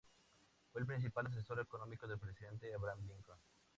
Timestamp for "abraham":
2.73-3.05